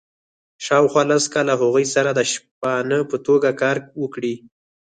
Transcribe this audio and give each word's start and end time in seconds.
شاوخوا 0.65 1.03
لس 1.11 1.25
کاله 1.33 1.53
هغوی 1.61 1.85
سره 1.95 2.09
د 2.15 2.19
شپانه 2.31 2.99
په 3.11 3.17
توګه 3.27 3.49
کار 3.61 3.77
وکړي. 4.01 4.33